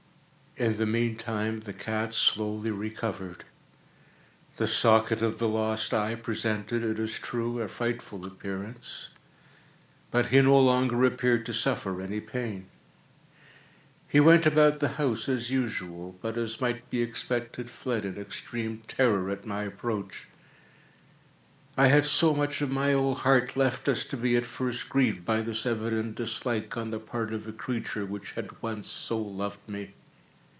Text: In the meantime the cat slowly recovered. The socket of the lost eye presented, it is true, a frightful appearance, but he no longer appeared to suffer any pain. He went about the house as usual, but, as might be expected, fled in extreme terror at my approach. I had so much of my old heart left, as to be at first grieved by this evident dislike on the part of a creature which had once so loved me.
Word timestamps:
In 0.57 0.75
the 0.75 0.85
meantime 0.85 1.61
the 1.61 1.71
cat 1.73 2.13
slowly 2.13 2.71
recovered. 2.71 3.45
The 4.57 4.67
socket 4.67 5.21
of 5.21 5.39
the 5.39 5.47
lost 5.47 5.93
eye 5.93 6.13
presented, 6.15 6.83
it 6.83 6.99
is 6.99 7.13
true, 7.17 7.61
a 7.61 7.69
frightful 7.69 8.25
appearance, 8.27 9.09
but 10.11 10.25
he 10.27 10.41
no 10.41 10.59
longer 10.59 11.05
appeared 11.05 11.45
to 11.45 11.53
suffer 11.53 11.99
any 12.01 12.19
pain. 12.19 12.65
He 14.09 14.19
went 14.19 14.45
about 14.45 14.81
the 14.81 14.89
house 14.99 15.29
as 15.29 15.49
usual, 15.51 16.19
but, 16.21 16.37
as 16.37 16.59
might 16.59 16.87
be 16.89 17.01
expected, 17.01 17.69
fled 17.69 18.03
in 18.03 18.17
extreme 18.17 18.83
terror 18.89 19.29
at 19.31 19.45
my 19.45 19.63
approach. 19.63 20.27
I 21.77 21.87
had 21.87 22.03
so 22.03 22.35
much 22.35 22.61
of 22.61 22.69
my 22.69 22.91
old 22.91 23.19
heart 23.19 23.55
left, 23.55 23.87
as 23.87 24.03
to 24.03 24.17
be 24.17 24.35
at 24.35 24.45
first 24.45 24.89
grieved 24.89 25.23
by 25.25 25.41
this 25.41 25.65
evident 25.65 26.15
dislike 26.17 26.75
on 26.75 26.91
the 26.91 26.99
part 26.99 27.31
of 27.31 27.47
a 27.47 27.53
creature 27.53 28.05
which 28.05 28.33
had 28.33 28.61
once 28.61 28.87
so 28.89 29.17
loved 29.17 29.67
me. 29.69 29.93